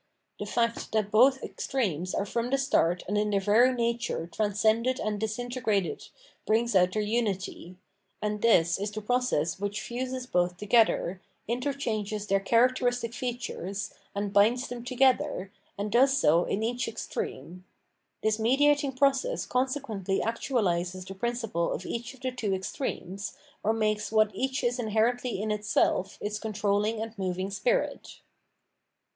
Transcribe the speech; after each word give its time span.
The 0.39 0.47
fact 0.47 0.93
that 0.93 1.11
both 1.11 1.43
extremes 1.43 2.15
are 2.15 2.25
from 2.25 2.49
the 2.49 2.57
start 2.57 3.03
and 3.07 3.19
in 3.19 3.29
their 3.29 3.39
very 3.39 3.71
nature 3.71 4.25
transcended 4.25 4.99
and 4.99 5.19
disintegrated 5.19 6.07
brings 6.47 6.75
out 6.75 6.93
their 6.93 7.03
unity; 7.03 7.77
and 8.19 8.41
this 8.41 8.79
is 8.79 8.89
the 8.89 8.99
process 9.03 9.59
which 9.59 9.79
fuses 9.79 10.25
both 10.25 10.57
together, 10.57 11.21
inter 11.47 11.71
changes 11.71 12.25
their 12.25 12.39
characteristic 12.39 13.13
features, 13.13 13.93
and 14.15 14.33
binds 14.33 14.67
them 14.69 14.83
together, 14.83 15.51
and 15.77 15.91
does 15.91 16.17
so 16.17 16.45
in 16.45 16.63
each 16.63 16.87
extreme. 16.87 17.63
This 18.23 18.39
mediating 18.39 18.93
process 18.93 19.45
consequently 19.45 20.19
actuahses 20.19 21.05
the 21.05 21.13
principle 21.13 21.71
of 21.71 21.85
each 21.85 22.15
of 22.15 22.21
the 22.21 22.31
two 22.31 22.55
extremes, 22.55 23.37
or 23.61 23.71
makes 23.71 24.11
what 24.11 24.31
each 24.33 24.63
is 24.63 24.79
inherently 24.79 25.39
in 25.39 25.51
itself 25.51 26.17
its 26.19 26.39
controlling 26.39 26.99
and 26.99 27.15
moving 27.19 27.51
spirit. 27.51 28.21